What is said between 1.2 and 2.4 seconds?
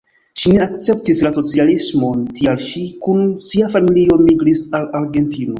la socialismon,